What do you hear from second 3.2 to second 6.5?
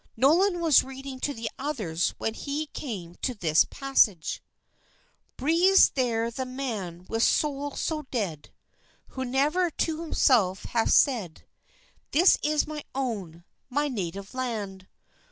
to this passage: "Breathes there the